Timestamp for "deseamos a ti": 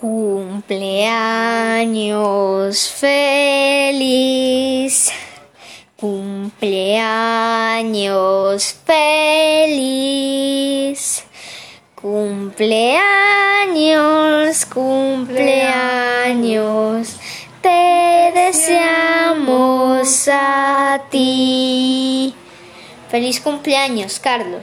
18.36-22.32